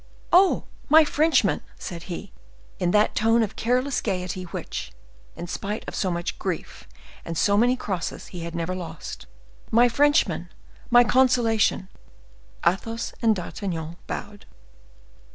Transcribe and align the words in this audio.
"Oh! 0.33 0.63
my 0.89 1.05
Frenchmen!" 1.05 1.61
said 1.77 2.09
he, 2.09 2.33
in 2.79 2.89
that 2.89 3.13
tone 3.13 3.43
of 3.43 3.55
careless 3.55 4.01
gayety 4.01 4.45
which, 4.45 4.91
in 5.35 5.45
spite 5.45 5.87
of 5.87 5.93
so 5.93 6.09
much 6.09 6.39
grief 6.39 6.87
and 7.23 7.37
so 7.37 7.55
many 7.55 7.75
crosses, 7.75 8.25
he 8.33 8.39
had 8.39 8.55
never 8.55 8.73
lost. 8.73 9.27
"My 9.69 9.87
Frenchmen! 9.87 10.49
my 10.89 11.03
consolation!" 11.03 11.87
Athos 12.65 13.13
and 13.21 13.35
D'Artagnan 13.35 13.97
bowed. 14.07 14.47